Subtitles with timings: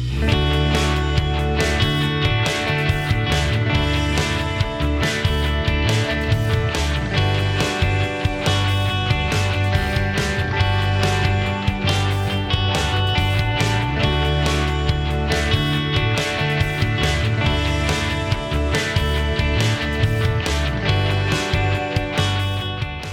[0.00, 0.31] Bye.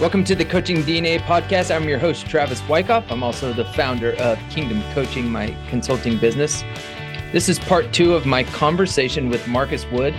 [0.09, 1.69] Welcome to the Coaching DNA podcast.
[1.69, 3.11] I'm your host, Travis Wyckoff.
[3.11, 6.63] I'm also the founder of Kingdom Coaching, my consulting business.
[7.31, 10.15] This is part two of my conversation with Marcus Wood.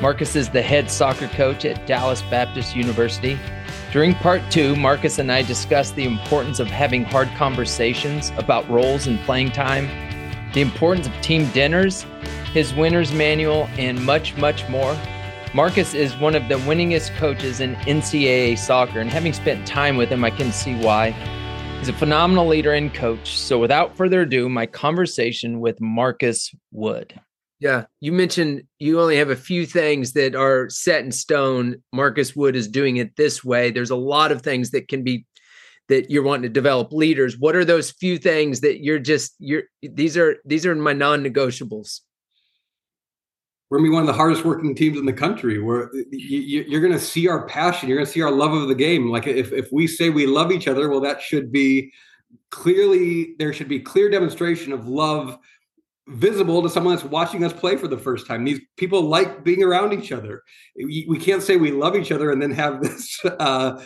[0.00, 3.38] Marcus is the head soccer coach at Dallas Baptist University.
[3.92, 9.06] During part two, Marcus and I discussed the importance of having hard conversations about roles
[9.06, 9.86] and playing time,
[10.54, 12.04] the importance of team dinners,
[12.52, 14.98] his winner's manual, and much, much more.
[15.52, 20.08] Marcus is one of the winningest coaches in NCAA soccer, and having spent time with
[20.08, 21.10] him, I can see why.
[21.80, 23.36] He's a phenomenal leader and coach.
[23.36, 27.18] So, without further ado, my conversation with Marcus Wood.
[27.58, 31.82] Yeah, you mentioned you only have a few things that are set in stone.
[31.92, 33.72] Marcus Wood is doing it this way.
[33.72, 35.26] There's a lot of things that can be
[35.88, 37.36] that you're wanting to develop leaders.
[37.36, 42.02] What are those few things that you're just you're these are these are my non-negotiables?
[43.70, 45.60] We're gonna be one of the hardest working teams in the country.
[45.60, 49.10] Where you, are gonna see our passion, you're gonna see our love of the game.
[49.10, 51.92] Like if if we say we love each other, well, that should be
[52.50, 55.38] clearly there should be clear demonstration of love
[56.08, 58.44] visible to someone that's watching us play for the first time.
[58.44, 60.42] These people like being around each other.
[60.76, 63.24] We can't say we love each other and then have this.
[63.24, 63.82] Uh,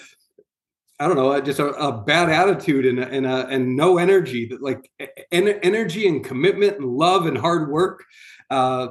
[1.01, 4.47] I don't know, just a, a bad attitude and and uh, and no energy.
[4.47, 4.91] That like
[5.31, 8.05] en- energy and commitment and love and hard work.
[8.49, 8.89] Uh,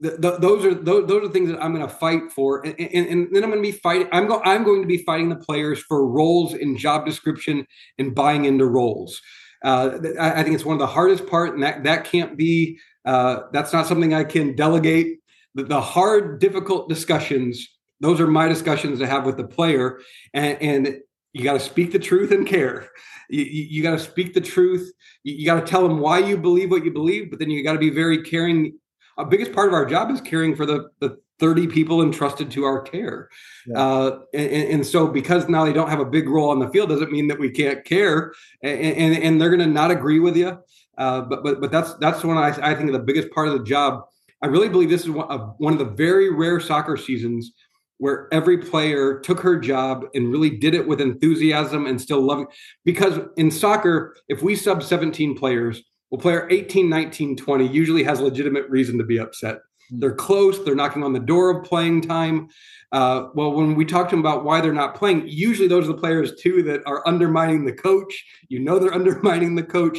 [0.00, 3.06] the, those are those, those are things that I'm going to fight for, and, and,
[3.06, 4.08] and then I'm going to be fighting.
[4.12, 7.66] I'm going I'm going to be fighting the players for roles in job description
[7.98, 9.20] and buying into roles.
[9.64, 12.78] Uh, I, I, think it's one of the hardest part, and that that can't be.
[13.04, 15.18] Uh, that's not something I can delegate.
[15.54, 17.66] The, the, hard, difficult discussions.
[18.00, 19.98] Those are my discussions to have with the player,
[20.32, 21.00] and, and
[21.32, 22.88] you got to speak the truth and care.
[23.28, 24.92] You, you, you got to speak the truth.
[25.24, 27.64] You, you got to tell them why you believe what you believe, but then you
[27.64, 28.78] got to be very caring
[29.18, 32.64] a biggest part of our job is caring for the the 30 people entrusted to
[32.64, 33.28] our care.
[33.66, 33.78] Yeah.
[33.78, 36.88] Uh, and, and, so because now they don't have a big role on the field
[36.88, 40.36] doesn't mean that we can't care and, and, and they're going to not agree with
[40.36, 40.58] you.
[40.96, 43.64] Uh, but, but, but that's, that's one I, I think the biggest part of the
[43.64, 44.02] job.
[44.42, 47.52] I really believe this is one of, one of the very rare soccer seasons
[47.98, 52.46] where every player took her job and really did it with enthusiasm and still loving
[52.84, 58.20] because in soccer, if we sub 17 players, well, player 18, 19, 20 usually has
[58.20, 59.58] legitimate reason to be upset.
[59.90, 60.00] Hmm.
[60.00, 62.48] They're close, they're knocking on the door of playing time.
[62.92, 65.92] Uh, well, when we talk to them about why they're not playing, usually those are
[65.92, 68.24] the players too that are undermining the coach.
[68.48, 69.98] You know, they're undermining the coach.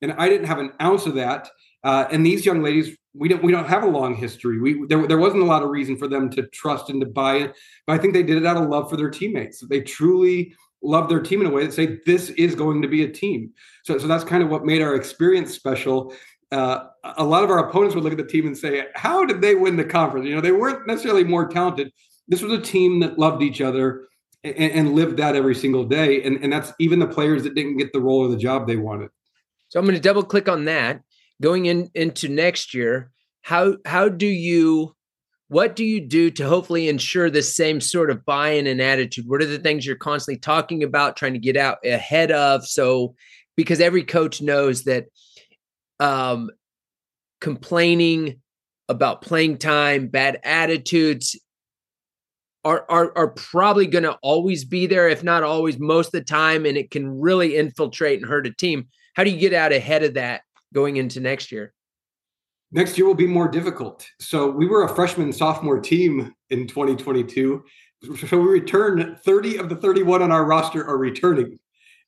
[0.00, 1.50] And I didn't have an ounce of that.
[1.82, 4.60] Uh, and these young ladies, we don't we don't have a long history.
[4.60, 7.36] We there, there wasn't a lot of reason for them to trust and to buy
[7.36, 9.60] it, but I think they did it out of love for their teammates.
[9.60, 13.04] They truly love their team in a way that say this is going to be
[13.04, 13.50] a team.
[13.84, 16.14] So, so that's kind of what made our experience special.
[16.50, 19.40] Uh, a lot of our opponents would look at the team and say, "How did
[19.40, 21.92] they win the conference?" You know, they weren't necessarily more talented.
[22.26, 24.08] This was a team that loved each other
[24.44, 26.22] and, and lived that every single day.
[26.22, 28.76] And, and that's even the players that didn't get the role or the job they
[28.76, 29.10] wanted.
[29.68, 31.02] So I'm going to double click on that.
[31.40, 33.12] Going in into next year,
[33.42, 34.96] how how do you
[35.48, 39.26] what do you do to hopefully ensure the same sort of buy-in and attitude?
[39.26, 42.66] What are the things you're constantly talking about trying to get out ahead of?
[42.66, 43.14] So
[43.56, 45.06] because every coach knows that
[46.00, 46.50] um
[47.40, 48.40] complaining
[48.88, 51.36] about playing time bad attitudes
[52.64, 56.22] are are, are probably going to always be there if not always most of the
[56.22, 58.86] time and it can really infiltrate and hurt a team.
[59.14, 60.42] How do you get out ahead of that
[60.74, 61.72] going into next year
[62.70, 64.06] Next year will be more difficult.
[64.20, 67.64] So we were a freshman sophomore team in 2022.
[68.28, 71.58] So we returned 30 of the 31 on our roster are returning.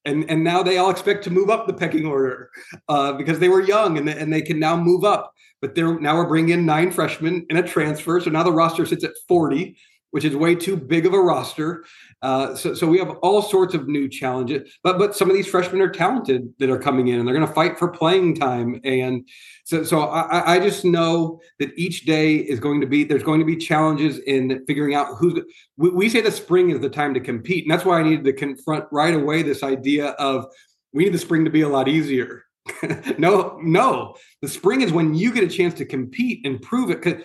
[0.05, 2.51] And, and now they all expect to move up the pecking order
[2.89, 5.33] uh, because they were young and, and they can now move up.
[5.61, 8.19] But they're now we're bringing in nine freshmen and a transfer.
[8.21, 9.77] So now the roster sits at 40
[10.11, 11.85] which is way too big of a roster.
[12.23, 14.71] Uh, so, so we have all sorts of new challenges.
[14.83, 17.47] But but some of these freshmen are talented that are coming in, and they're going
[17.47, 18.81] to fight for playing time.
[18.85, 19.29] And
[19.65, 23.41] so so I, I just know that each day is going to be there's going
[23.41, 25.43] to be challenges in figuring out who's.
[25.77, 28.25] We, we say the spring is the time to compete, and that's why I needed
[28.25, 30.47] to confront right away this idea of
[30.93, 32.45] we need the spring to be a lot easier.
[33.19, 34.17] no, no.
[34.43, 37.25] The spring is when you get a chance to compete and prove it.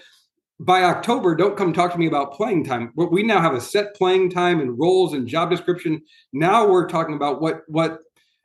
[0.60, 2.94] By October, don't come talk to me about playing time.
[2.96, 6.02] We now have a set playing time and roles and job description.
[6.32, 8.00] Now we're talking about what what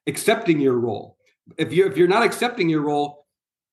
[0.09, 1.17] accepting your role.
[1.57, 3.27] If you if you're not accepting your role,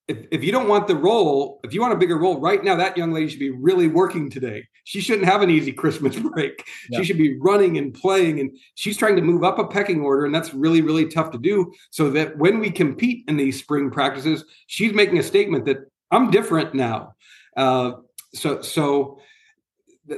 [0.07, 2.75] if, if you don't want the role, if you want a bigger role right now,
[2.75, 4.65] that young lady should be really working today.
[4.85, 6.63] She shouldn't have an easy Christmas break.
[6.89, 6.99] Yeah.
[6.99, 8.39] She should be running and playing.
[8.39, 10.25] And she's trying to move up a pecking order.
[10.25, 11.73] And that's really, really tough to do.
[11.89, 15.79] So that when we compete in these spring practices, she's making a statement that
[16.11, 17.15] I'm different now.
[17.57, 17.93] Uh,
[18.37, 19.19] so, so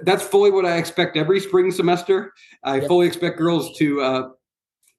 [0.03, 2.33] that's fully what I expect every spring semester.
[2.63, 4.29] I fully expect girls to, uh,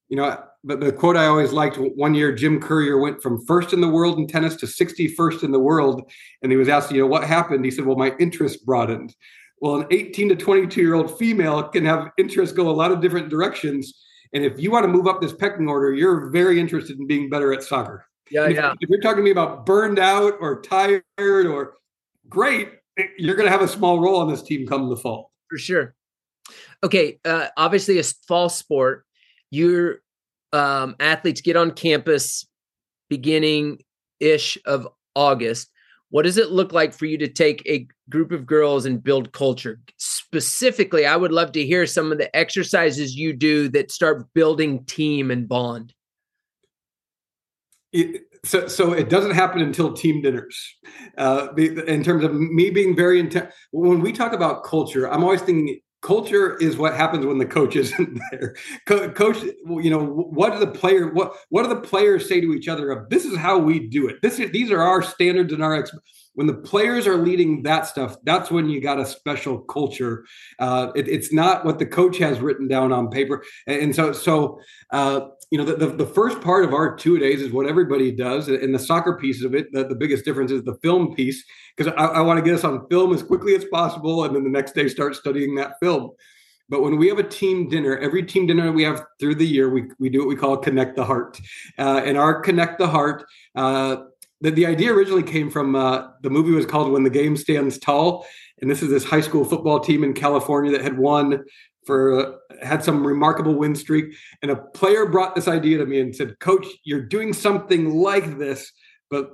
[0.09, 3.73] you know, but the quote I always liked one year, Jim Courier went from first
[3.73, 6.11] in the world in tennis to 61st in the world.
[6.43, 7.65] And he was asked, you know, what happened?
[7.65, 9.15] He said, well, my interest broadened.
[9.61, 13.01] Well, an 18 to 22 year old female can have interest go a lot of
[13.01, 13.95] different directions.
[14.33, 17.29] And if you want to move up this pecking order, you're very interested in being
[17.29, 18.05] better at soccer.
[18.31, 18.75] Yeah, if, yeah.
[18.81, 21.75] If you're talking to me about burned out or tired or
[22.29, 22.71] great,
[23.19, 25.33] you're going to have a small role on this team come the fall.
[25.49, 25.95] For sure.
[26.83, 27.19] Okay.
[27.25, 29.05] Uh, obviously, a fall sport.
[29.51, 30.01] You're
[30.53, 32.47] um, athletes get on campus
[33.09, 33.83] beginning
[34.21, 35.71] ish of August.
[36.11, 39.33] What does it look like for you to take a group of girls and build
[39.33, 39.81] culture?
[39.97, 44.85] Specifically, I would love to hear some of the exercises you do that start building
[44.87, 45.95] team and bond.
[47.93, 50.77] It, so, so it doesn't happen until team dinners.
[51.19, 55.43] Uh, in terms of me being very intense, when we talk about culture, I'm always
[55.43, 58.55] thinking culture is what happens when the coach isn't there.
[58.87, 62.55] Co- coach you know what do the player what what do the players say to
[62.55, 64.17] each other of this is how we do it.
[64.23, 65.93] This is these are our standards and our ex-
[66.35, 70.25] when the players are leading that stuff that's when you got a special culture.
[70.59, 73.45] Uh, it, it's not what the coach has written down on paper.
[73.67, 74.61] And so so
[74.91, 78.13] uh, you know, the, the, the, first part of our two days is what everybody
[78.13, 78.47] does.
[78.49, 81.45] And the soccer piece of it, the, the biggest difference is the film piece,
[81.77, 84.25] because I, I want to get us on film as quickly as possible.
[84.25, 86.13] And then the next day start studying that film.
[86.69, 89.71] But when we have a team dinner, every team dinner we have through the year,
[89.71, 91.41] we, we do what we call Connect the Heart.
[91.77, 93.25] Uh, and our Connect the Heart,
[93.57, 93.97] uh,
[94.41, 97.77] the, the idea originally came from uh, the movie was called When the Game Stands
[97.77, 98.25] Tall.
[98.61, 101.45] And this is this high school football team in California that had won
[101.91, 104.15] for had some remarkable win streak.
[104.43, 108.39] And a player brought this idea to me and said coach you're doing something like
[108.39, 108.73] this
[109.11, 109.31] but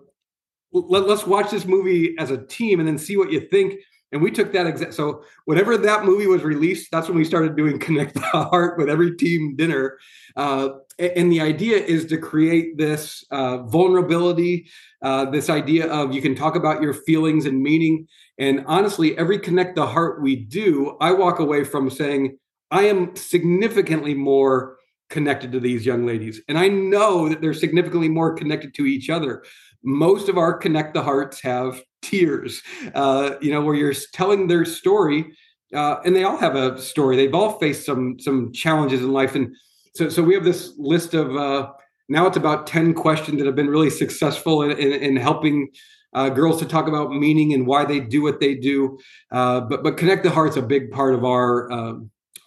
[0.72, 3.74] let, us watch this movie as a team and then see what you think.
[4.12, 7.56] And we took that exact so whenever that movie was released that's when we started
[7.56, 9.98] doing connect the heart with every team dinner.
[10.34, 10.68] Uh,
[10.98, 14.66] and the idea is to create this uh, vulnerability
[15.02, 18.08] uh, this idea of you can talk about your feelings and meaning.
[18.38, 22.38] And honestly, every connect the heart we do, I walk away from saying,
[22.70, 24.76] I am significantly more
[25.08, 26.40] connected to these young ladies.
[26.48, 29.44] And I know that they're significantly more connected to each other.
[29.84, 32.62] Most of our connect the hearts have tears,
[32.94, 35.32] uh, you know, where you're telling their story.
[35.74, 37.16] Uh, and they all have a story.
[37.16, 39.54] They've all faced some some challenges in life, and
[39.96, 41.72] so so we have this list of uh,
[42.08, 45.68] now it's about ten questions that have been really successful in, in, in helping
[46.12, 48.96] uh, girls to talk about meaning and why they do what they do.
[49.32, 51.94] Uh, but but connect the heart's a big part of our uh,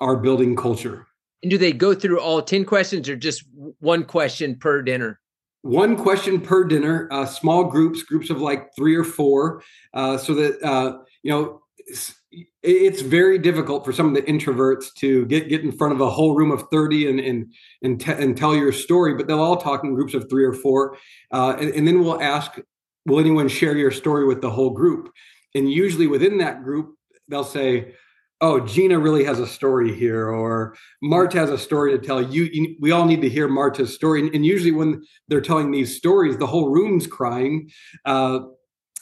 [0.01, 1.07] our building culture.
[1.41, 3.43] And do they go through all ten questions or just
[3.79, 5.19] one question per dinner?
[5.61, 7.07] One question per dinner.
[7.11, 9.63] Uh, small groups, groups of like three or four,
[9.93, 11.61] uh, so that uh, you know.
[11.85, 12.13] It's,
[12.61, 16.09] it's very difficult for some of the introverts to get get in front of a
[16.09, 19.57] whole room of 30 and and and, te- and tell your story but they'll all
[19.57, 20.95] talk in groups of three or four
[21.31, 22.59] uh, and, and, then we'll ask
[23.05, 25.11] will anyone share your story with the whole group?
[25.55, 26.95] And usually within that group,
[27.27, 27.95] they'll say,
[28.41, 32.21] oh, Gina really has a story here, or Marta has a story to tell.
[32.21, 34.21] You, you we all need to hear Marta's story.
[34.21, 37.69] And, and, usually when they're telling these stories, the whole room's crying.
[38.05, 38.39] Uh,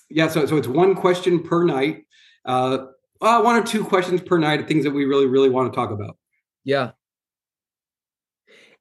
[0.10, 2.04] yeah, so so it's one question per night.
[2.46, 2.88] Uh,
[3.22, 5.76] uh, one or two questions per night of things that we really, really want to
[5.76, 6.18] talk about.
[6.64, 6.92] Yeah.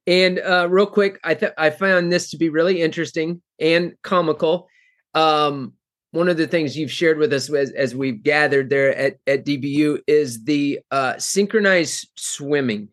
[0.05, 4.69] And uh, real quick, I th- I found this to be really interesting and comical
[5.13, 5.73] um,
[6.11, 9.45] one of the things you've shared with us as, as we've gathered there at, at
[9.45, 12.89] DBU is the uh, synchronized swimming.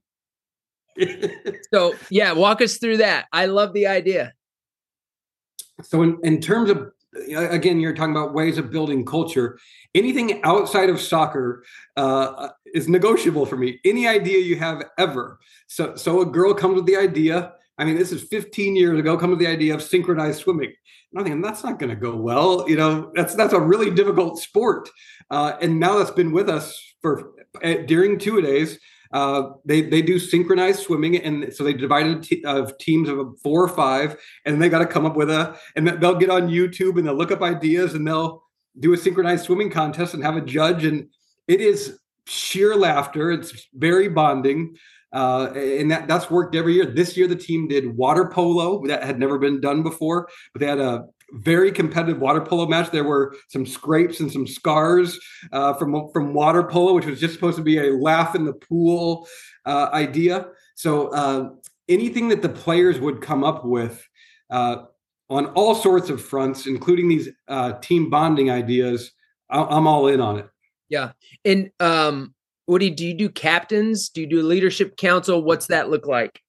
[1.72, 3.26] so, yeah, walk us through that.
[3.32, 4.32] I love the idea.
[5.82, 6.90] So, in, in terms of,
[7.36, 9.58] again, you're talking about ways of building culture.
[9.94, 11.64] Anything outside of soccer
[11.96, 13.80] uh, is negotiable for me.
[13.84, 15.38] Any idea you have ever.
[15.68, 17.52] So, so a girl comes with the idea.
[17.78, 19.16] I mean, this is 15 years ago.
[19.16, 20.72] Comes with the idea of synchronized swimming.
[21.16, 22.68] I'm thinking that's not going to go well.
[22.68, 24.88] You know, that's that's a really difficult sport.
[25.30, 28.78] Uh, and now that's been with us for uh, during two days.
[29.12, 33.62] Uh, they they do synchronized swimming, and so they divided t- of teams of four
[33.62, 35.56] or five, and they got to come up with a.
[35.76, 38.42] And they'll get on YouTube and they'll look up ideas, and they'll
[38.80, 41.08] do a synchronized swimming contest and have a judge, and
[41.46, 43.30] it is sheer laughter.
[43.30, 44.76] It's very bonding.
[45.14, 46.86] Uh, and that, that's worked every year.
[46.86, 50.66] This year, the team did water polo that had never been done before, but they
[50.66, 52.90] had a very competitive water polo match.
[52.90, 55.18] There were some scrapes and some scars
[55.52, 58.52] uh, from from water polo, which was just supposed to be a laugh in the
[58.52, 59.28] pool
[59.64, 60.48] uh, idea.
[60.74, 61.50] So uh,
[61.88, 64.06] anything that the players would come up with
[64.50, 64.84] uh,
[65.30, 69.12] on all sorts of fronts, including these uh, team bonding ideas,
[69.50, 70.48] I- am all in on it.
[70.88, 71.12] Yeah,
[71.44, 72.33] and um,
[72.66, 74.08] Woody, do you do captains?
[74.08, 75.42] Do you do leadership council?
[75.42, 76.40] What's that look like?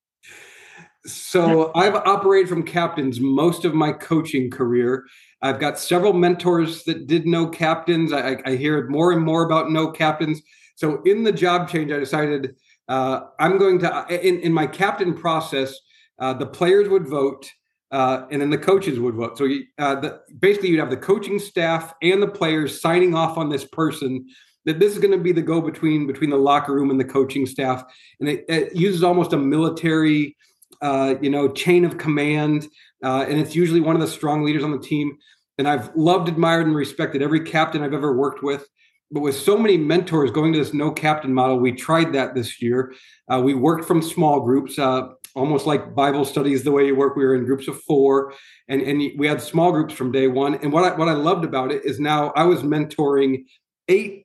[1.05, 5.05] So I've operated from captains most of my coaching career.
[5.41, 8.11] I've got several mentors that did no captains.
[8.11, 10.41] I, I hear more and more about no captains.
[10.75, 12.55] So in the job change, I decided
[12.87, 15.75] uh, I'm going to in, in my captain process.
[16.17, 17.51] Uh, the players would vote,
[17.91, 19.37] uh, and then the coaches would vote.
[19.37, 23.37] So you, uh, the, basically, you'd have the coaching staff and the players signing off
[23.37, 24.25] on this person
[24.65, 27.05] that this is going to be the go between between the locker room and the
[27.05, 27.83] coaching staff,
[28.19, 30.35] and it, it uses almost a military
[30.81, 32.67] uh, you know, chain of command,
[33.03, 35.17] uh, and it's usually one of the strong leaders on the team.
[35.57, 38.67] And I've loved, admired, and respected every captain I've ever worked with.
[39.11, 42.61] But with so many mentors going to this no captain model, we tried that this
[42.61, 42.93] year.
[43.31, 47.15] Uh, we worked from small groups, uh, almost like Bible studies, the way you work.
[47.15, 48.33] We were in groups of four,
[48.67, 50.55] and, and we had small groups from day one.
[50.55, 53.45] And what I, what I loved about it is now I was mentoring
[53.87, 54.24] eight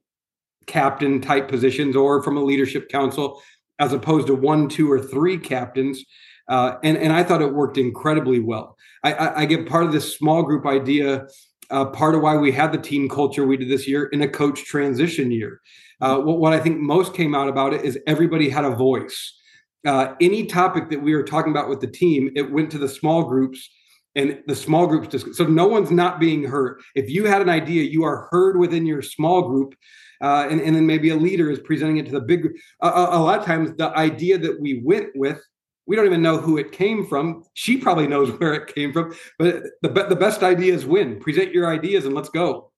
[0.67, 3.43] captain type positions or from a leadership council
[3.79, 6.05] as opposed to one, two, or three captains.
[6.49, 8.77] Uh, and, and I thought it worked incredibly well.
[9.03, 11.27] I, I, I get part of this small group idea,
[11.71, 14.29] uh, part of why we had the team culture we did this year in a
[14.29, 15.61] coach transition year.
[16.01, 19.39] Uh, what, what I think most came out about it is everybody had a voice.
[19.87, 22.89] Uh, any topic that we were talking about with the team, it went to the
[22.89, 23.71] small groups
[24.17, 27.49] and the small groups just so no one's not being heard if you had an
[27.49, 29.75] idea you are heard within your small group
[30.21, 32.49] uh, and, and then maybe a leader is presenting it to the big
[32.81, 35.41] a lot of times the idea that we went with
[35.87, 37.43] we don't even know who it came from.
[37.55, 41.19] She probably knows where it came from, but the the best ideas win.
[41.19, 42.71] Present your ideas and let's go.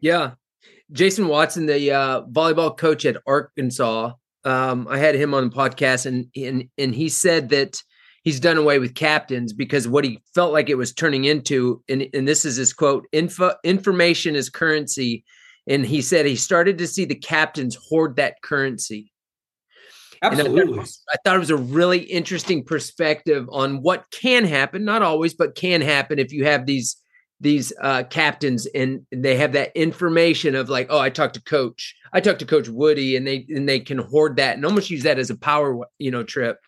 [0.00, 0.32] Yeah,
[0.90, 4.12] Jason Watson, the uh, volleyball coach at Arkansas,
[4.44, 7.82] um, I had him on the podcast, and and and he said that
[8.22, 12.08] he's done away with captains because what he felt like it was turning into, and,
[12.14, 15.24] and this is his quote: "Info information is currency,"
[15.68, 19.12] and he said he started to see the captains hoard that currency.
[20.22, 20.60] Absolutely.
[20.60, 25.02] I thought, I thought, it was a really interesting perspective on what can happen, not
[25.02, 26.96] always, but can happen if you have these
[27.40, 31.94] these uh, captains and they have that information of like, oh, I talked to coach,
[32.12, 35.04] I talked to Coach Woody, and they and they can hoard that and almost use
[35.04, 36.58] that as a power, you know, trip.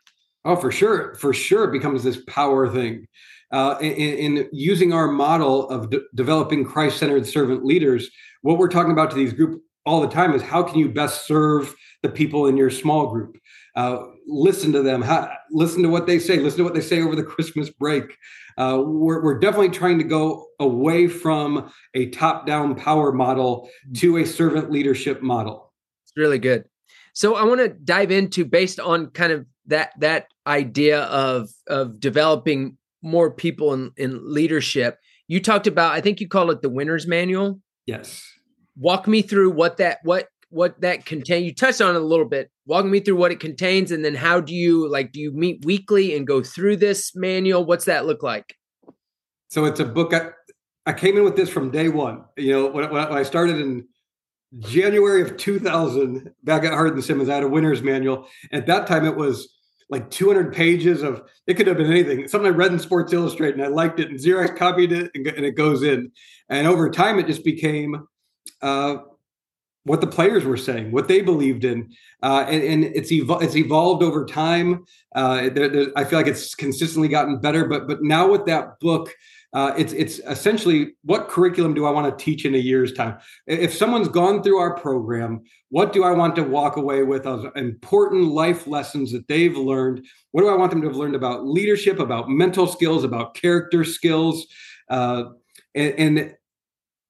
[0.44, 3.06] Oh, for sure, for sure, it becomes this power thing.
[3.52, 8.08] Uh, in, in, using our model of de- developing Christ-centered servant leaders,
[8.42, 11.26] what we're talking about to these group all the time is how can you best
[11.26, 13.36] serve the people in your small group.
[13.76, 15.04] Uh, listen to them.
[15.50, 16.38] listen to what they say.
[16.38, 18.16] Listen to what they say over the Christmas break.
[18.56, 24.26] Uh, we're, we're definitely trying to go away from a top-down power model to a
[24.26, 25.72] servant leadership model.
[26.04, 26.64] It's really good.
[27.12, 32.00] So I want to dive into based on kind of that that idea of of
[32.00, 34.98] developing more people in, in leadership.
[35.28, 37.60] You talked about, I think you call it the winner's manual.
[37.86, 38.24] Yes.
[38.76, 41.44] Walk me through what that what what that contain.
[41.44, 42.50] You touched on it a little bit.
[42.66, 45.12] Walk me through what it contains, and then how do you like?
[45.12, 47.64] Do you meet weekly and go through this manual?
[47.64, 48.54] What's that look like?
[49.48, 50.14] So it's a book.
[50.14, 50.30] I,
[50.86, 52.24] I came in with this from day one.
[52.36, 53.86] You know, when, when I started in
[54.58, 58.26] January of 2000 back at Hardin Simmons, I had a winner's manual.
[58.52, 59.48] At that time, it was
[59.90, 62.28] like 200 pages of it could have been anything.
[62.28, 65.26] Something I read in Sports Illustrated and I liked it, and Xerox copied it, and,
[65.26, 66.12] and it goes in.
[66.48, 68.06] And over time, it just became
[68.62, 68.96] uh,
[69.84, 71.92] what the players were saying, what they believed in,
[72.22, 74.84] uh, and, and, it's evol- it's evolved over time.
[75.14, 79.12] Uh, there, I feel like it's consistently gotten better, but but now with that book,
[79.52, 83.18] uh, it's it's essentially what curriculum do I want to teach in a year's time?
[83.46, 87.44] If someone's gone through our program, what do I want to walk away with as
[87.56, 90.06] important life lessons that they've learned?
[90.30, 93.82] What do I want them to have learned about leadership, about mental skills, about character
[93.82, 94.46] skills?
[94.88, 95.24] Uh,
[95.74, 96.36] and, and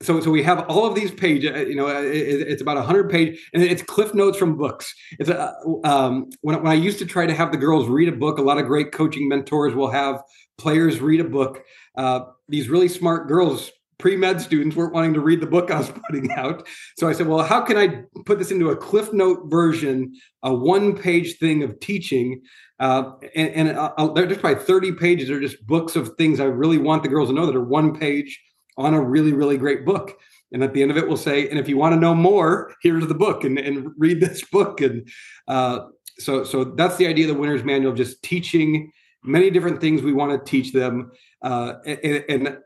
[0.02, 3.38] so so we have all of these pages you know it, it's about 100 page
[3.52, 4.94] and it's cliff notes from books.
[5.18, 5.54] It's a,
[5.84, 8.42] um, when, when i used to try to have the girls read a book a
[8.42, 10.22] lot of great coaching mentors will have
[10.58, 11.64] players read a book.
[11.96, 15.92] Uh, these really smart girls pre-med students weren't wanting to read the book i was
[16.06, 16.66] putting out.
[16.98, 20.54] So i said well how can i put this into a cliff note version a
[20.54, 22.42] one page thing of teaching?
[22.78, 26.78] Uh, and, and uh, there's probably 30 pages are just books of things i really
[26.78, 28.40] want the girls to know that are one page
[28.80, 30.18] on a really, really great book.
[30.52, 32.74] And at the end of it, we'll say, and if you want to know more,
[32.82, 34.80] here's the book and, and read this book.
[34.80, 35.08] And
[35.46, 35.86] uh,
[36.18, 38.90] so, so that's the idea of the winner's manual, just teaching
[39.22, 41.12] many different things we want to teach them.
[41.42, 42.58] Uh, and, and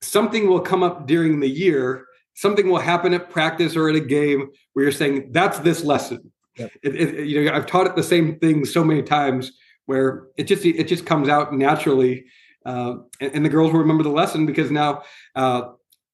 [0.00, 4.00] something will come up during the year something will happen at practice or at a
[4.00, 6.70] game where you're saying that's this lesson yep.
[6.82, 9.52] it, it, you know i've taught it the same thing so many times
[9.86, 12.24] where it just it just comes out naturally
[12.64, 15.02] uh, and, and, the girls will remember the lesson because now
[15.34, 15.62] uh,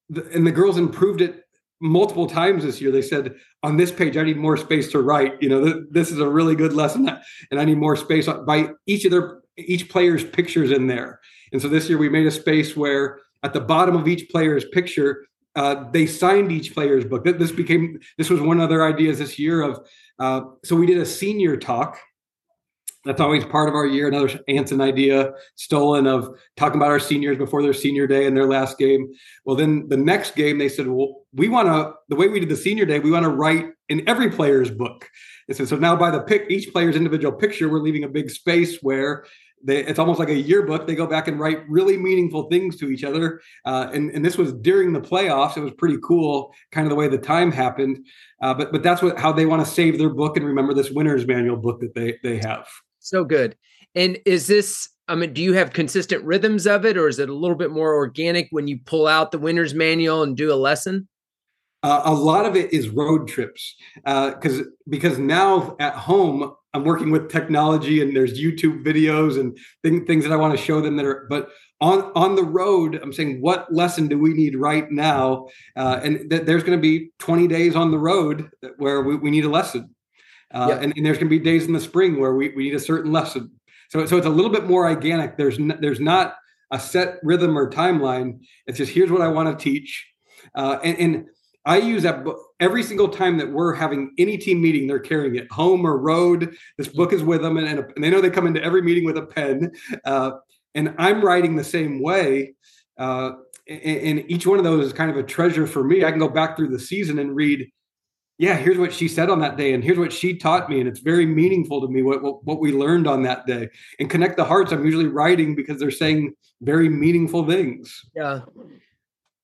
[0.09, 1.43] the, and the girls improved it
[1.79, 5.41] multiple times this year they said on this page i need more space to write
[5.41, 7.09] you know th- this is a really good lesson
[7.51, 11.19] and i need more space by each of their each player's pictures in there
[11.51, 14.65] and so this year we made a space where at the bottom of each player's
[14.65, 17.25] picture uh, they signed each player's book.
[17.25, 19.85] That this became this was one of their ideas this year of
[20.19, 21.99] uh, so we did a senior talk.
[23.03, 24.07] That's always part of our year.
[24.07, 28.45] Another Anson idea stolen of talking about our seniors before their senior day and their
[28.45, 29.11] last game.
[29.43, 32.49] Well, then the next game they said, well, we want to the way we did
[32.49, 35.09] the senior day, we want to write in every player's book.
[35.47, 38.29] And so, so now by the pick each player's individual picture, we're leaving a big
[38.29, 39.25] space where
[39.63, 40.87] they, it's almost like a yearbook.
[40.87, 43.41] They go back and write really meaningful things to each other.
[43.65, 45.57] Uh, and, and this was during the playoffs.
[45.57, 48.05] It was pretty cool, kind of the way the time happened.
[48.41, 50.91] Uh, but but that's what how they want to save their book and remember this
[50.91, 52.67] winner's manual book that they they have.
[53.01, 53.57] So good.
[53.95, 54.87] And is this?
[55.07, 57.71] I mean, do you have consistent rhythms of it, or is it a little bit
[57.71, 61.09] more organic when you pull out the winner's manual and do a lesson?
[61.83, 66.83] Uh, a lot of it is road trips because uh, because now at home I'm
[66.83, 70.79] working with technology and there's YouTube videos and thing, things that I want to show
[70.79, 71.49] them that are but
[71.81, 76.29] on on the road I'm saying what lesson do we need right now uh, and
[76.29, 79.49] th- there's going to be 20 days on the road where we, we need a
[79.49, 79.95] lesson
[80.53, 80.79] uh, yeah.
[80.79, 82.79] and, and, there's going to be days in the spring where we, we need a
[82.79, 83.51] certain lesson
[83.89, 86.35] so so it's a little bit more organic there's n- there's not
[86.71, 90.07] a set rhythm or timeline it's just here's what I want to teach
[90.55, 91.25] uh, and, and
[91.65, 94.87] I use that book every single time that we're having any team meeting.
[94.87, 96.55] They're carrying it home or road.
[96.77, 99.17] This book is with them, and, and, they know they come into every meeting with
[99.17, 99.71] a pen.
[100.03, 100.31] Uh,
[100.73, 102.55] and I'm writing the same way.
[102.97, 103.33] Uh,
[103.67, 106.03] and, and, each one of those is kind of a treasure for me.
[106.03, 107.71] I can go back through the season and read.
[108.41, 110.89] Yeah, here's what she said on that day, and here's what she taught me, and
[110.89, 113.69] it's very meaningful to me what, what what we learned on that day.
[113.99, 114.71] And connect the hearts.
[114.71, 118.01] I'm usually writing because they're saying very meaningful things.
[118.15, 118.39] Yeah.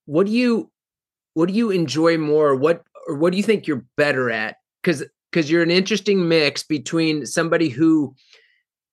[0.05, 0.71] What do you
[1.35, 2.55] what do you enjoy more?
[2.55, 4.55] What or what do you think you're better at?
[4.81, 8.15] Because because you're an interesting mix between somebody who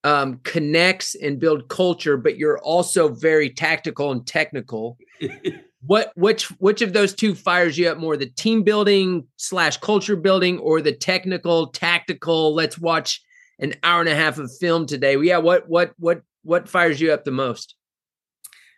[0.04, 4.98] um, connects and build culture, but you're also very tactical and technical.
[5.86, 8.16] what which which of those two fires you up more?
[8.16, 12.54] The team building slash culture building, or the technical tactical?
[12.54, 13.22] Let's watch
[13.58, 15.16] an hour and a half of film today.
[15.16, 17.74] Yeah, what what what what fires you up the most?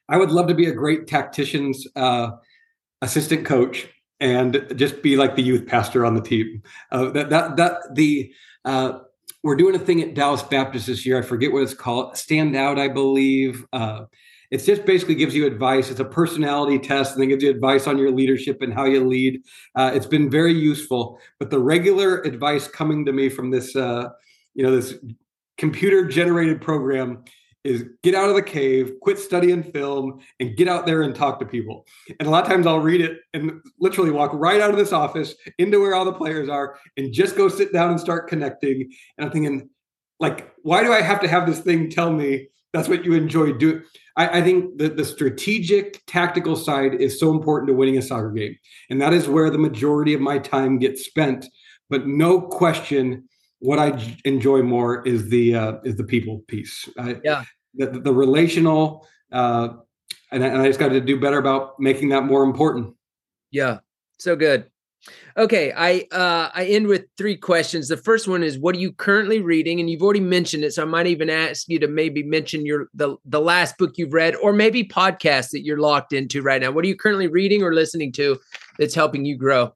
[0.09, 2.31] I would love to be a great tactician's uh,
[3.03, 3.89] assistant coach
[4.21, 6.63] and just be like the youth pastor on the team.
[6.91, 8.33] Uh, that that that the
[8.65, 8.99] uh,
[9.43, 11.19] we're doing a thing at Dallas Baptist this year.
[11.19, 12.17] I forget what it's called.
[12.17, 13.65] Stand out, I believe.
[13.73, 14.05] Uh,
[14.51, 15.91] it just basically gives you advice.
[15.91, 19.05] It's a personality test, and then gives you advice on your leadership and how you
[19.05, 19.43] lead.
[19.75, 21.19] Uh, it's been very useful.
[21.39, 24.09] But the regular advice coming to me from this, uh,
[24.55, 24.95] you know, this
[25.59, 27.25] computer generated program
[27.65, 31.41] is get out of the cave, quit studying film, and get out there and talk
[31.41, 31.85] to people.
[32.21, 34.93] And a lot of times I'll read it and literally walk right out of this
[34.93, 38.83] office into where all the players are and just go sit down and start connecting.
[39.19, 39.69] And I'm thinking,
[40.21, 43.53] like, why do I have to have this thing tell me that's what you enjoy
[43.53, 43.83] doing?
[44.17, 48.31] I, I think that the strategic, tactical side is so important to winning a soccer
[48.31, 48.57] game.
[48.91, 51.47] And that is where the majority of my time gets spent.
[51.89, 53.29] But no question,
[53.61, 56.89] what I enjoy more is the uh, is the people piece.
[56.99, 59.69] I, yeah, the, the relational, uh,
[60.31, 62.95] and, and I just got to do better about making that more important.
[63.51, 63.79] Yeah,
[64.19, 64.71] so good.
[65.37, 67.89] Okay, I uh, I end with three questions.
[67.89, 69.81] The first one is, what are you currently reading?
[69.81, 72.89] And you've already mentioned it, so I might even ask you to maybe mention your
[72.95, 76.71] the the last book you've read, or maybe podcast that you're locked into right now.
[76.71, 78.39] What are you currently reading or listening to
[78.79, 79.75] that's helping you grow?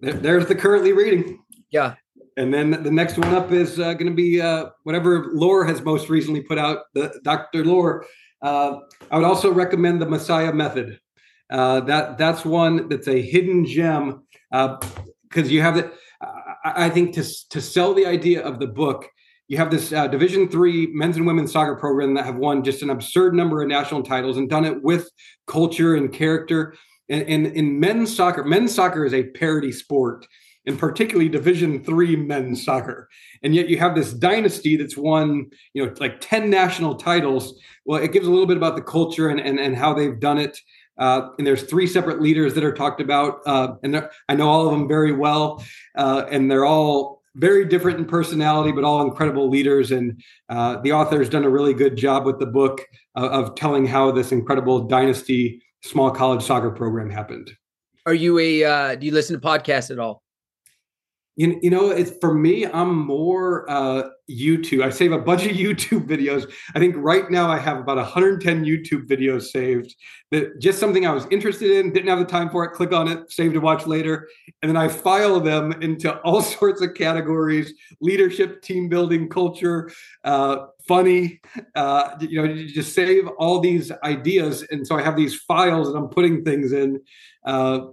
[0.00, 1.40] There's the currently reading.
[1.70, 1.94] Yeah,
[2.36, 5.82] and then the next one up is uh, going to be uh, whatever Loehr has
[5.82, 7.64] most recently put out, the Dr.
[7.64, 8.04] Loehr.
[8.42, 8.78] Uh,
[9.10, 10.98] I would also recommend the Messiah Method.
[11.50, 15.92] Uh, that that's one that's a hidden gem because uh, you have it.
[16.64, 19.08] I think to to sell the idea of the book,
[19.48, 22.82] you have this uh, Division three men's and women's soccer program that have won just
[22.82, 25.10] an absurd number of national titles and done it with
[25.46, 26.74] culture and character.
[27.08, 30.26] And, in men's soccer, men's soccer is a parody sport
[30.66, 33.08] and particularly division three men's soccer
[33.42, 38.02] and yet you have this dynasty that's won you know like 10 national titles well
[38.02, 40.58] it gives a little bit about the culture and and, and how they've done it
[41.00, 44.66] uh, and there's three separate leaders that are talked about uh, and i know all
[44.66, 45.64] of them very well
[45.96, 50.92] uh, and they're all very different in personality but all incredible leaders and uh, the
[50.92, 52.82] author has done a really good job with the book
[53.16, 57.50] of telling how this incredible dynasty small college soccer program happened.
[58.06, 58.64] Are you a?
[58.64, 60.22] Uh, do you listen to podcasts at all?
[61.40, 64.84] You, you know, it's for me, I'm more uh, YouTube.
[64.84, 66.52] I save a bunch of YouTube videos.
[66.74, 69.96] I think right now I have about 110 YouTube videos saved.
[70.32, 72.72] That just something I was interested in, didn't have the time for it.
[72.72, 74.28] Click on it, save to watch later,
[74.60, 77.72] and then I file them into all sorts of categories:
[78.02, 79.90] leadership, team building, culture,
[80.24, 81.40] uh, funny.
[81.74, 85.88] Uh, you know, you just save all these ideas, and so I have these files,
[85.88, 87.00] and I'm putting things in.
[87.46, 87.86] Uh,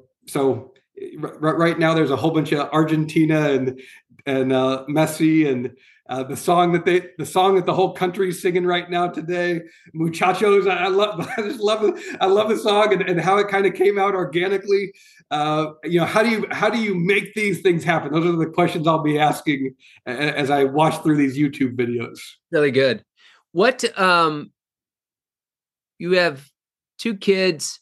[0.98, 3.80] so right now there's a whole bunch of Argentina and
[4.26, 5.76] and uh, Messi and
[6.10, 9.62] uh, the song that they the song that the whole country's singing right now today,
[9.94, 10.68] Muchachos.
[10.68, 13.66] I, I love I just love I love the song and, and how it kind
[13.66, 14.94] of came out organically.
[15.30, 18.14] Uh, you know, how do you how do you make these things happen?
[18.14, 22.20] Those are the questions I'll be asking as I watch through these YouTube videos.
[22.52, 23.04] Really good.
[23.52, 24.52] What um
[26.00, 26.50] you have
[26.98, 27.80] two kids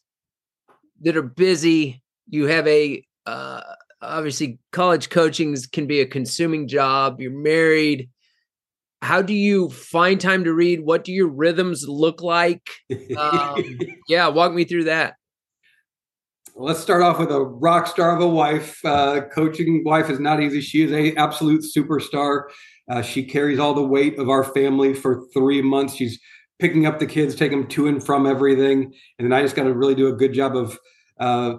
[1.01, 3.61] that are busy you have a uh,
[4.01, 7.19] obviously college coaching can be a consuming job.
[7.19, 8.09] You're married.
[9.01, 10.81] How do you find time to read?
[10.81, 12.67] What do your rhythms look like?
[13.17, 13.63] Um,
[14.07, 15.15] yeah, walk me through that.
[16.57, 18.83] Let's start off with a rock star of a wife.
[18.85, 20.61] Uh, coaching wife is not easy.
[20.61, 22.43] She is a absolute superstar.
[22.89, 25.95] Uh, she carries all the weight of our family for three months.
[25.95, 26.17] She's
[26.59, 29.63] picking up the kids, taking them to and from everything, and then I just got
[29.63, 30.79] to really do a good job of
[31.19, 31.55] uh,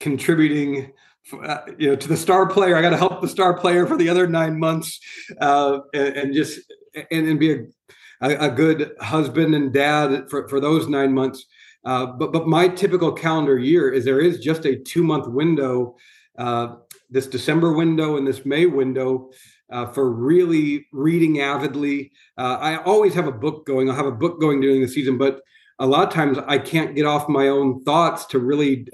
[0.00, 0.92] contributing
[1.44, 2.76] uh, you know to the star player.
[2.76, 4.98] I got to help the star player for the other nine months
[5.40, 6.60] uh, and, and, just
[6.94, 7.66] and, and be
[8.20, 11.46] a, a, good husband and dad for, for those nine months.
[11.84, 15.96] Uh, but but my typical calendar year is there is just a two month window
[16.38, 16.74] uh,
[17.10, 19.30] this december window and this may window
[19.70, 22.10] uh, for really reading avidly.
[22.36, 23.88] Uh, i always have a book going.
[23.88, 25.40] I'll have a book going during the season but
[25.78, 28.86] a lot of times i can't get off my own thoughts to really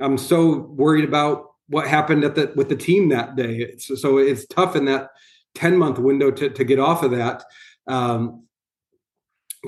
[0.00, 3.56] I'm so worried about what happened at the with the team that day.
[3.56, 5.10] It's, so it's tough in that
[5.54, 7.44] 10 month window to, to get off of that.
[7.86, 8.44] Um,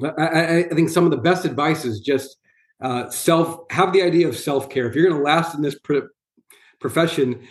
[0.02, 2.36] I, I, think some of the best advice is just
[2.80, 4.88] uh, self have the idea of self care.
[4.88, 5.78] If you're going to last in this
[6.80, 7.46] profession,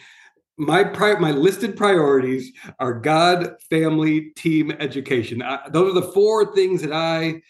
[0.58, 5.42] my pri- my listed priorities are God, family, team, education.
[5.42, 7.42] I, those are the four things that I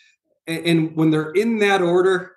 [0.48, 2.37] and when they're in that order,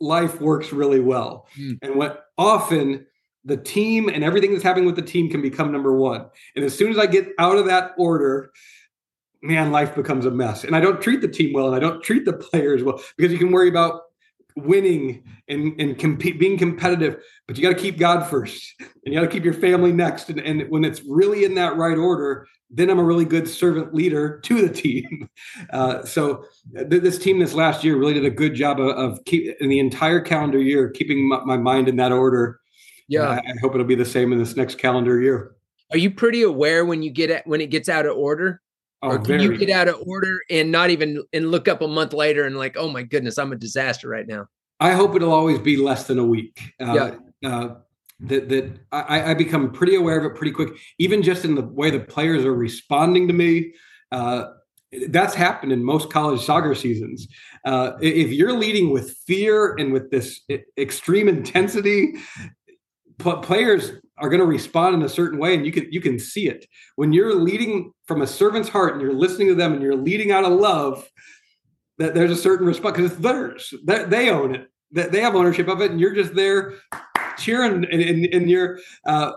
[0.00, 1.46] life works really well.
[1.58, 1.78] Mm.
[1.82, 3.06] And what often
[3.44, 6.26] the team and everything that's happening with the team can become number one.
[6.56, 8.52] And as soon as I get out of that order,
[9.42, 10.64] man, life becomes a mess.
[10.64, 13.32] And I don't treat the team well and I don't treat the players well because
[13.32, 14.02] you can worry about
[14.56, 19.14] winning and, and compete, being competitive, but you got to keep God first and you
[19.14, 20.28] got to keep your family next.
[20.30, 23.92] And, and when it's really in that right order, then I'm a really good servant
[23.94, 25.28] leader to the team.
[25.72, 29.24] Uh, so th- this team this last year really did a good job of, of
[29.24, 32.60] keep in the entire calendar year keeping my, my mind in that order.
[33.08, 35.54] Yeah, I, I, hope it'll be the same in this next calendar year.
[35.92, 38.60] Are you pretty aware when you get it when it gets out of order?
[39.02, 39.44] Oh, or can very.
[39.44, 42.56] you get out of order and not even and look up a month later and
[42.56, 44.46] like, oh my goodness, I'm a disaster right now?
[44.78, 46.74] I hope it'll always be less than a week.
[46.80, 47.50] Uh, yeah.
[47.50, 47.74] Uh,
[48.20, 51.62] that that I, I become pretty aware of it pretty quick, even just in the
[51.62, 53.72] way the players are responding to me.
[54.12, 54.46] Uh,
[55.08, 57.28] that's happened in most college soccer seasons.
[57.64, 60.40] Uh, if you're leading with fear and with this
[60.76, 62.14] extreme intensity,
[63.18, 66.48] players are going to respond in a certain way, and you can you can see
[66.48, 69.96] it when you're leading from a servant's heart and you're listening to them and you're
[69.96, 71.08] leading out of love.
[71.98, 73.74] That there's a certain response because it's theirs.
[73.84, 74.70] That they own it.
[74.92, 76.74] That they have ownership of it, and you're just there
[77.38, 79.32] cheering and, and, and you're uh,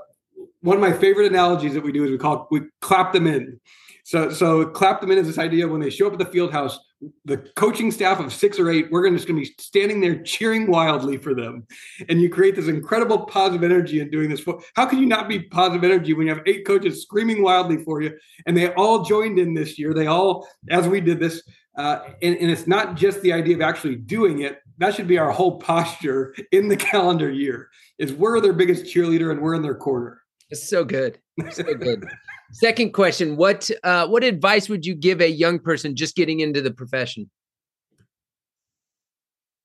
[0.62, 3.60] one of my favorite analogies that we do is we call we clap them in.
[4.04, 6.52] So so clap them in is this idea when they show up at the field
[6.52, 6.80] house,
[7.26, 11.18] the coaching staff of six or eight, we're just gonna be standing there cheering wildly
[11.18, 11.66] for them.
[12.10, 14.44] And you create this incredible positive energy in doing this.
[14.76, 18.02] How can you not be positive energy when you have eight coaches screaming wildly for
[18.02, 18.18] you?
[18.46, 19.94] And they all joined in this year.
[19.94, 21.44] They all, as we did this,
[21.76, 24.60] uh, and, and it's not just the idea of actually doing it.
[24.78, 29.32] That should be our whole posture in the calendar year is we're their biggest cheerleader
[29.32, 30.22] and we're in their corner.
[30.50, 31.20] It's so good.
[31.52, 32.06] So good.
[32.52, 36.62] Second question: What uh, what advice would you give a young person just getting into
[36.62, 37.30] the profession?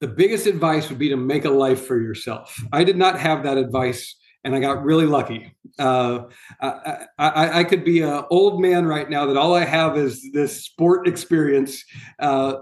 [0.00, 2.56] The biggest advice would be to make a life for yourself.
[2.72, 5.54] I did not have that advice, and I got really lucky.
[5.78, 6.24] Uh,
[6.60, 10.24] I, I, I, could be an old man right now that all I have is
[10.32, 11.84] this sport experience.
[12.18, 12.54] Uh,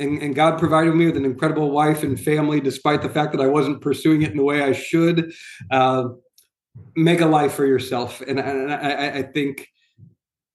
[0.00, 3.40] and, and, God provided me with an incredible wife and family, despite the fact that
[3.40, 5.32] I wasn't pursuing it in the way I should.
[5.70, 6.08] Uh,
[6.96, 9.68] make a life for yourself, and, and I, I, think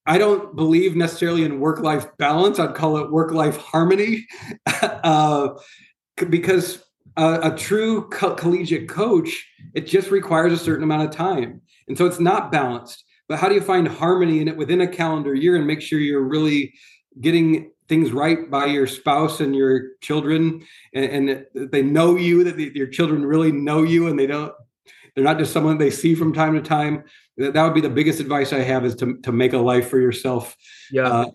[0.05, 2.59] I don't believe necessarily in work-life balance.
[2.59, 4.27] I'd call it work-life harmony,
[4.81, 5.49] uh,
[6.29, 6.83] because
[7.17, 11.61] a, a true co- collegiate coach, it just requires a certain amount of time.
[11.87, 13.03] And so it's not balanced.
[13.27, 15.99] But how do you find harmony in it within a calendar year and make sure
[15.99, 16.73] you're really
[17.21, 22.55] getting things right by your spouse and your children and, and they know you that
[22.55, 24.53] the, your children really know you and they don't
[25.19, 27.03] they're not just someone they see from time to time
[27.37, 29.89] that, that would be the biggest advice i have is to, to make a life
[29.89, 30.55] for yourself
[30.91, 31.25] yeah uh,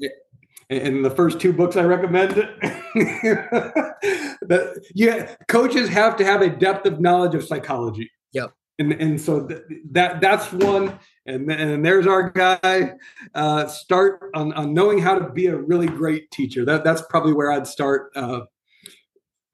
[0.71, 2.31] and the first two books I recommend,
[2.95, 8.11] that yeah, coaches have to have a depth of knowledge of psychology.
[8.33, 8.53] Yep.
[8.79, 9.61] And and so th-
[9.93, 10.99] that that's one.
[11.27, 12.95] And and there's our guy.
[13.35, 16.65] Uh, start on, on knowing how to be a really great teacher.
[16.65, 18.41] That that's probably where I'd start uh,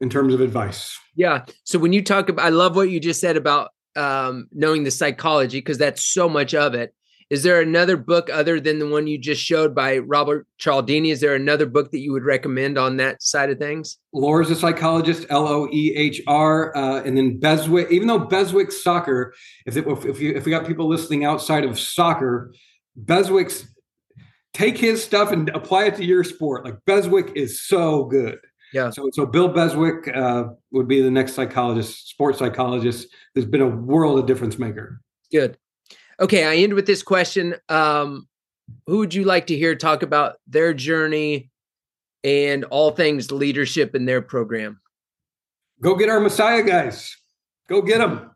[0.01, 0.99] in terms of advice.
[1.17, 1.45] Yeah.
[1.65, 4.91] So when you talk about, I love what you just said about um, knowing the
[4.91, 6.95] psychology because that's so much of it.
[7.31, 11.11] Is there another book other than the one you just showed by Robert Cialdini?
[11.11, 13.99] Is there another book that you would recommend on that side of things?
[14.13, 17.89] Loehr's a psychologist, L O E H R, uh, and then Beswick.
[17.93, 19.33] Even though Beswick's soccer,
[19.65, 22.53] if it, if you, if we got people listening outside of soccer,
[22.97, 23.65] Beswick's
[24.53, 26.65] take his stuff and apply it to your sport.
[26.65, 28.41] Like Beswick is so good.
[28.73, 28.91] Yeah.
[28.91, 33.09] So so Bill Beswick uh, would be the next psychologist, sports psychologist.
[33.35, 35.01] There's been a world of difference maker.
[35.33, 35.59] Good.
[36.21, 37.57] Okay, I end with this question.
[37.69, 38.29] Um,
[38.87, 41.51] who would you like to hear talk about their journey
[42.23, 44.81] and all things leadership in their program?
[45.81, 47.17] Go get our Messiah guys.
[47.69, 48.31] Go get them.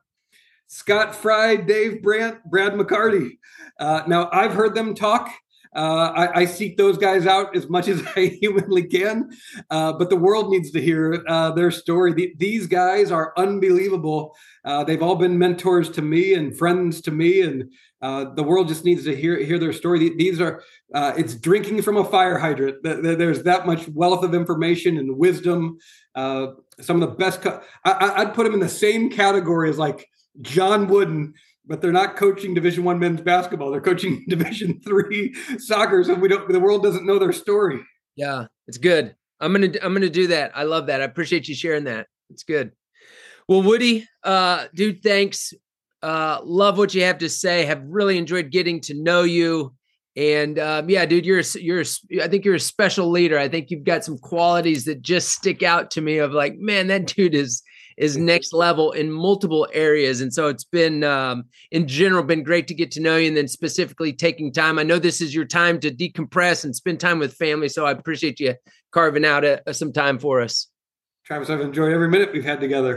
[0.66, 3.38] Scott Frey, Dave Brandt, Brad McCarty.
[3.78, 5.30] Uh, now, I've heard them talk.
[5.74, 9.30] Uh, I, I, seek those guys out as much as I humanly can,
[9.70, 12.12] uh, but the world needs to hear uh, their story.
[12.12, 14.36] The, these guys are unbelievable.
[14.64, 18.68] Uh, they've all been mentors to me and friends to me, and uh, the world
[18.68, 20.14] just needs to hear hear their story.
[20.16, 20.62] These are
[20.94, 22.82] uh, it's drinking from a fire hydrant.
[22.82, 25.78] There's that much wealth of information and wisdom.
[26.14, 27.42] some of the best.
[27.42, 30.08] Co- I, I'd put them in the same category as like
[30.40, 31.34] John Wooden
[31.66, 33.70] but they're not coaching division one men's basketball.
[33.70, 37.80] They're coaching division three soccer so we don't the world doesn't know their story.
[38.16, 39.14] Yeah it's good.
[39.40, 40.52] I'm gonna i'm gonna do that.
[40.54, 41.00] I love that.
[41.00, 42.06] I appreciate you sharing that.
[42.30, 42.72] It's good.
[43.48, 45.52] Well woody uh dude thanks.
[46.02, 47.64] Uh love what you have to say.
[47.64, 49.74] Have really enjoyed getting to know you.
[50.16, 51.84] And um, yeah dude you're you're
[52.22, 53.38] i think you're a special leader.
[53.38, 56.86] I think you've got some qualities that just stick out to me of like man
[56.88, 57.62] that dude is
[57.96, 60.20] is next level in multiple areas.
[60.20, 63.36] And so it's been, um, in general, been great to get to know you and
[63.36, 64.78] then specifically taking time.
[64.78, 67.68] I know this is your time to decompress and spend time with family.
[67.68, 68.54] So I appreciate you
[68.92, 70.68] carving out a, uh, a, some time for us.
[71.24, 72.92] Travis, I've enjoyed every minute we've had together.